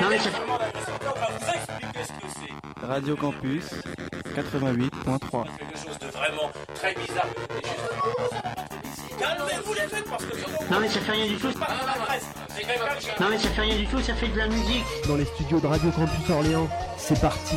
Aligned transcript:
Non, 0.00 0.08
mais 0.10 0.18
ça- 0.18 0.30
Radio 2.86 3.16
Campus 3.16 3.64
88.3. 4.34 5.44
quelque 5.58 5.78
chose 5.78 5.98
de 5.98 6.06
vraiment 6.08 6.50
très 6.74 6.94
bizarre. 6.94 7.26
Calmez-vous 9.18 9.72
les 9.74 9.80
faites 9.88 10.04
parce 10.10 10.24
que 10.24 10.72
Non 10.72 10.80
mais 10.80 10.88
ça 10.88 11.00
fait 11.00 11.12
rien 11.12 11.26
du 11.26 11.36
tout. 11.36 11.52
pas 11.52 11.66
dans 11.66 11.86
la 11.86 11.92
presse. 12.04 12.26
C'est 12.48 12.62
quelqu'un 12.64 12.94
qui 12.98 13.22
Non 13.22 13.28
mais 13.30 13.38
ça 13.38 13.48
fait 13.48 13.60
rien 13.62 13.76
du 13.76 13.86
tout, 13.86 14.00
ça 14.00 14.14
fait 14.14 14.28
de 14.28 14.36
la 14.38 14.48
musique. 14.48 14.84
Dans 15.08 15.16
les 15.16 15.24
studios 15.24 15.60
de 15.60 15.66
Radio 15.66 15.90
Campus 15.92 16.30
Orléans, 16.30 16.68
c'est 16.98 17.20
parti. 17.20 17.56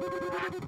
Ah! 0.00 0.67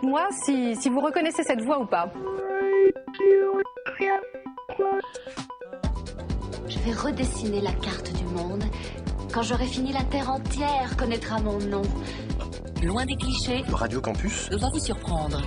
Dites-moi 0.00 0.28
si, 0.44 0.76
si 0.76 0.88
vous 0.90 1.00
reconnaissez 1.00 1.42
cette 1.42 1.60
voix 1.60 1.80
ou 1.80 1.84
pas. 1.84 2.12
Je 6.68 6.78
vais 6.78 6.92
redessiner 6.92 7.60
la 7.60 7.72
carte 7.72 8.12
du 8.12 8.24
monde. 8.26 8.62
Quand 9.34 9.42
j'aurai 9.42 9.66
fini, 9.66 9.92
la 9.92 10.04
Terre 10.04 10.30
entière 10.30 10.96
connaîtra 10.96 11.40
mon 11.40 11.58
nom. 11.58 11.82
Loin 12.84 13.06
des 13.06 13.16
clichés, 13.16 13.64
Radio 13.72 14.00
Campus 14.00 14.48
va 14.52 14.70
vous 14.70 14.78
surprendre. 14.78 15.42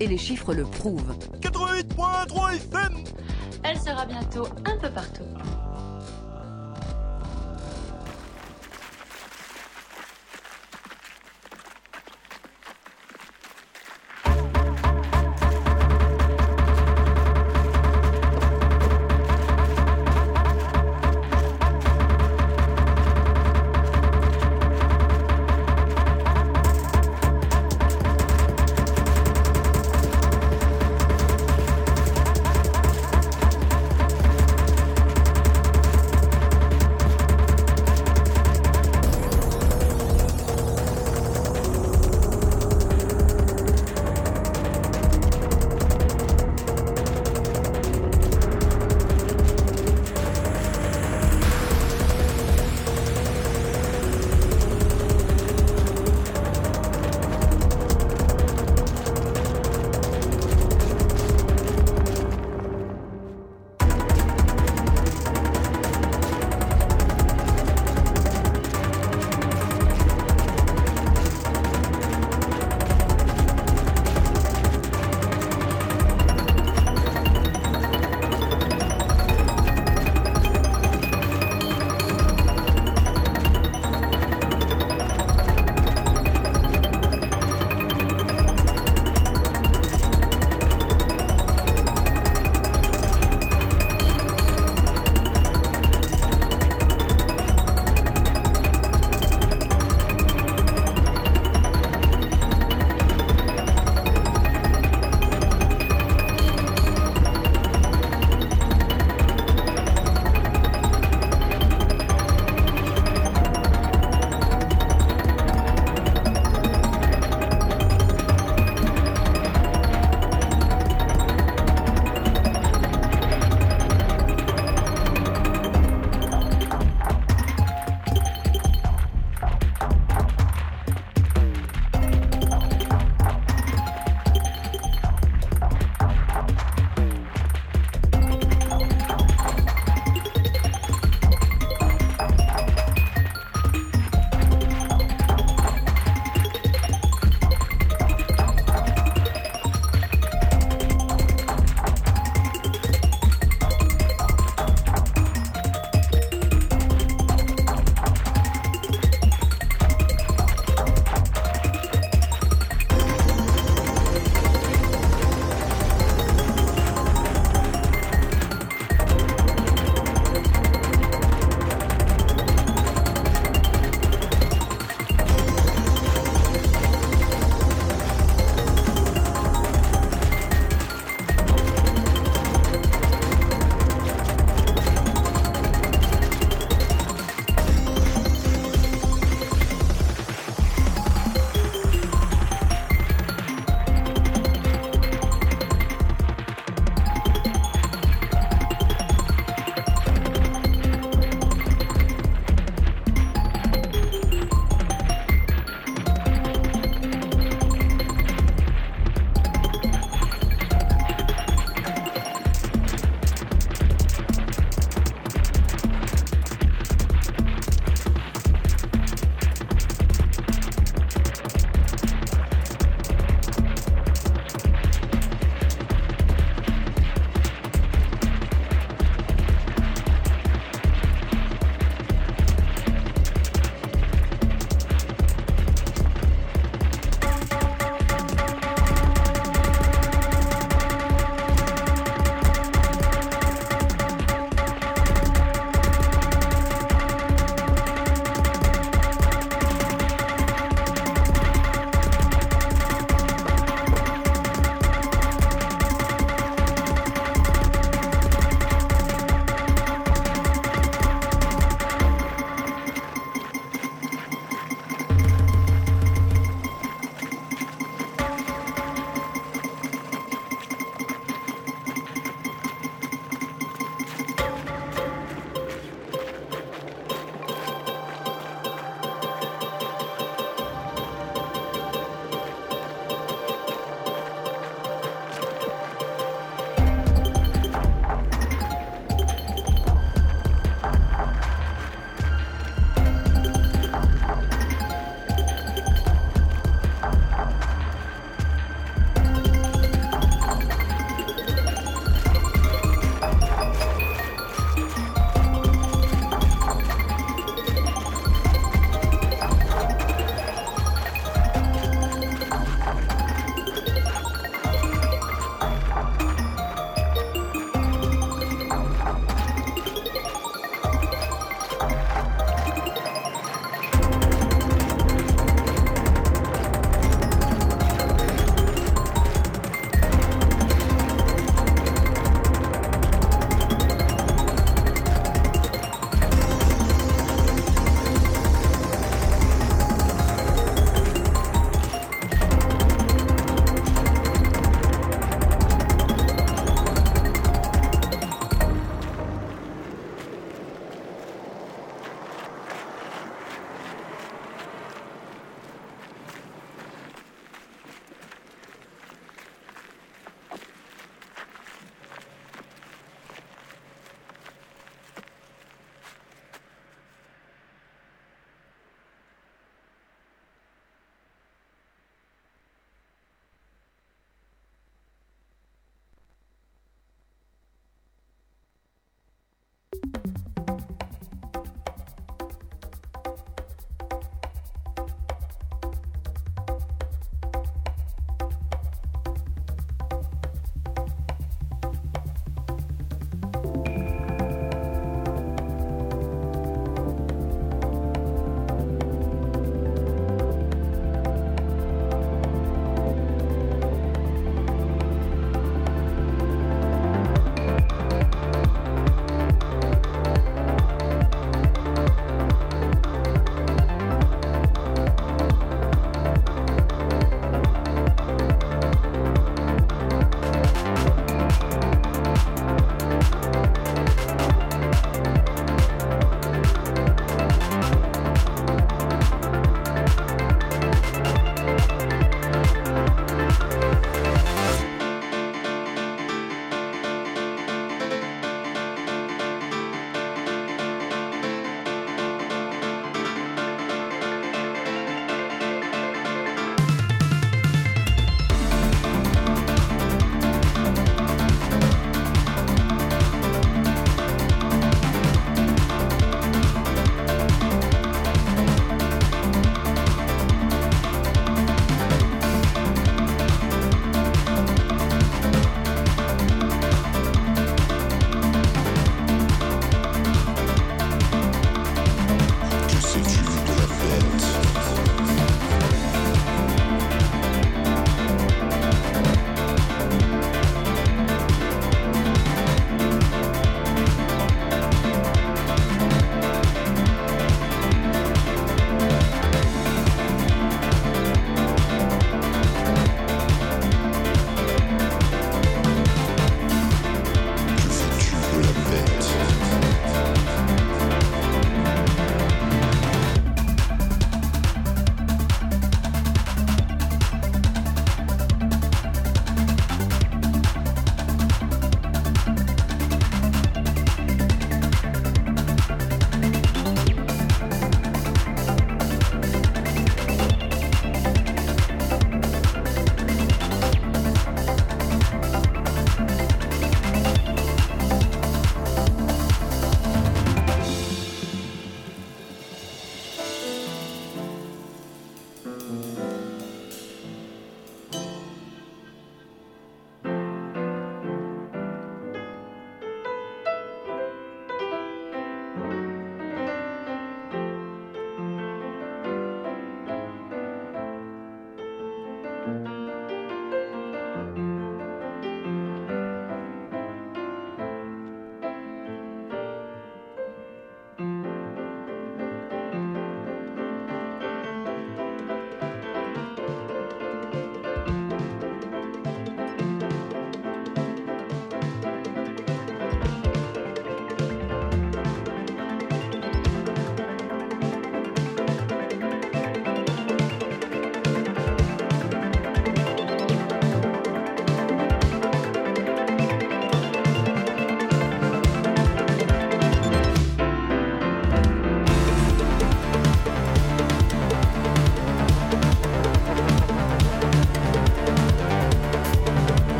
Et 0.00 0.06
les 0.06 0.18
chiffres 0.18 0.52
le 0.52 0.64
prouvent. 0.64 1.14
88.3 1.40 2.56
FM 2.56 3.04
Elle 3.62 3.78
sera 3.78 4.04
bientôt 4.04 4.46
un 4.66 4.76
peu 4.80 4.90
partout. 4.90 5.24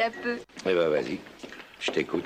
Un 0.00 0.10
peu. 0.22 0.38
Eh 0.64 0.74
ben 0.74 0.88
vas-y, 0.88 1.18
je 1.78 1.90
t'écoute. 1.90 2.24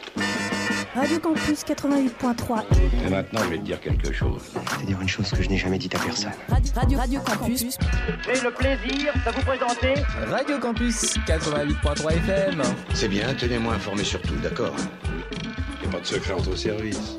Radio 0.94 1.18
Campus 1.18 1.64
88.3. 1.64 2.62
Et 3.04 3.10
maintenant, 3.10 3.40
je 3.44 3.48
vais 3.50 3.58
te 3.58 3.62
dire 3.64 3.80
quelque 3.80 4.12
chose. 4.12 4.40
Je 4.54 4.58
vais 4.58 4.82
te 4.82 4.86
dire 4.86 5.00
une 5.00 5.08
chose 5.08 5.30
que 5.30 5.42
je 5.42 5.48
n'ai 5.48 5.56
jamais 5.58 5.78
dite 5.78 5.94
à 5.94 5.98
personne. 5.98 6.30
Radio, 6.48 6.72
Radio, 6.74 6.98
Radio 6.98 7.20
Campus. 7.20 7.76
J'ai 8.24 8.40
le 8.40 8.50
plaisir 8.52 9.12
de 9.14 9.30
vous 9.32 9.42
présenter 9.42 9.94
Radio 10.30 10.58
Campus 10.58 11.16
88.3 11.26 12.12
FM. 12.12 12.62
C'est 12.94 13.08
bien, 13.08 13.34
tenez-moi 13.34 13.74
informé 13.74 14.04
sur 14.04 14.22
tout, 14.22 14.36
d'accord 14.36 14.74
Et 15.84 15.88
pas 15.88 16.00
de 16.00 16.06
secret 16.06 16.34
entre 16.34 16.56
services. 16.56 17.16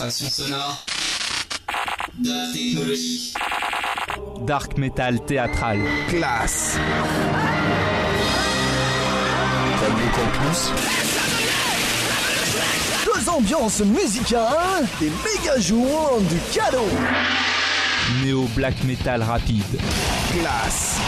Extraction 0.00 0.30
sonore. 0.30 0.84
De 2.20 2.52
technologie. 2.52 3.34
Dark 4.42 4.78
metal 4.78 5.24
théâtral. 5.24 5.80
Classe. 6.08 6.78
Tableau 9.80 10.08
campus. 10.14 10.70
Deux 13.06 13.28
ambiances 13.28 13.80
musicales, 13.80 14.86
des 15.00 15.10
méga 15.10 15.58
jours 15.58 16.20
du 16.30 16.38
cadeau. 16.56 16.88
Néo 18.22 18.48
black 18.54 18.84
metal 18.84 19.20
rapide. 19.24 19.64
Classe. 20.30 20.98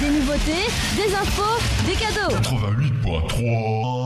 Des 0.00 0.10
nouveautés, 0.10 0.68
des 0.94 1.12
infos, 1.16 1.60
des 1.84 1.94
cadeaux. 1.94 2.36
88.3 2.36 4.03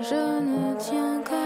je 0.00 0.40
ne 0.40 0.74
tiens 0.78 1.22
qu'à 1.24 1.45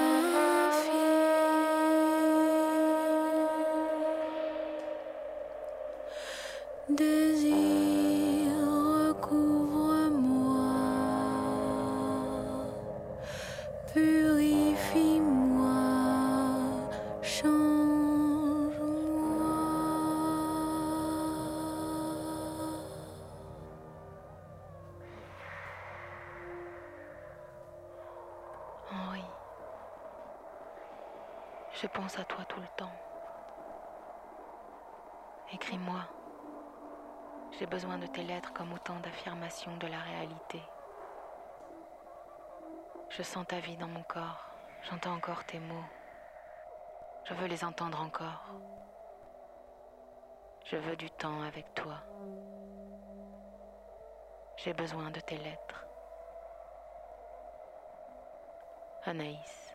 je 31.81 31.87
pense 31.87 32.19
à 32.19 32.25
toi 32.25 32.45
tout 32.45 32.61
le 32.61 32.67
temps. 32.77 32.93
Écris-moi. 35.53 36.01
J'ai 37.59 37.67
besoin 37.67 37.97
de 37.97 38.07
tes 38.07 38.23
lettres 38.23 38.53
comme 38.53 38.73
autant 38.73 39.01
d'affirmations 39.01 39.75
de 39.79 39.87
la 39.87 39.99
réalité. 39.99 40.61
Je 43.09 43.23
sens 43.23 43.47
ta 43.47 43.61
vie 43.61 43.79
dans 43.79 43.89
mon 43.89 44.03
corps. 44.03 44.47
J'entends 44.83 45.15
encore 45.15 45.45
tes 45.45 45.59
mots. 45.59 45.85
Je 47.25 47.35
veux 47.35 47.47
les 47.47 47.65
entendre 47.65 48.01
encore. 48.01 48.45
Je 50.67 50.77
veux 50.77 50.97
du 50.97 51.11
temps 51.11 51.43
avec 51.43 51.73
toi. 51.75 51.97
J'ai 54.57 54.75
besoin 54.75 55.11
de 55.11 55.21
tes 55.21 55.39
lettres. 55.39 55.87
Anaïs. 59.05 59.70